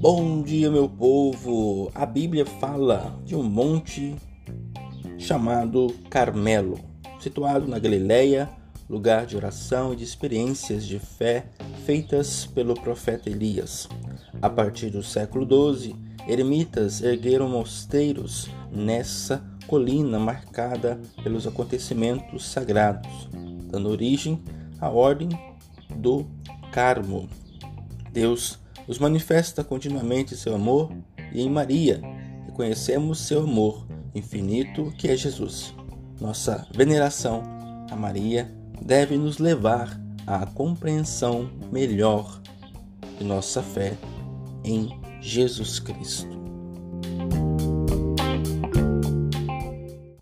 [0.00, 1.92] Bom dia, meu povo!
[1.94, 4.16] A Bíblia fala de um monte
[5.18, 6.80] chamado Carmelo,
[7.20, 8.48] situado na Galileia,
[8.88, 11.50] lugar de oração e de experiências de fé
[11.84, 13.90] feitas pelo profeta Elias.
[14.40, 15.94] A partir do século XII,
[16.26, 23.28] eremitas ergueram mosteiros nessa colina marcada pelos acontecimentos sagrados,
[23.70, 24.42] dando origem
[24.80, 25.28] à ordem
[25.94, 26.24] do
[26.72, 27.28] Carmo.
[28.10, 30.92] Deus nos manifesta continuamente seu amor
[31.32, 32.00] e em Maria
[32.46, 35.74] reconhecemos seu amor infinito que é Jesus.
[36.20, 37.42] Nossa veneração
[37.90, 42.40] a Maria deve nos levar à compreensão melhor
[43.18, 43.96] de nossa fé
[44.64, 44.88] em
[45.20, 46.39] Jesus Cristo.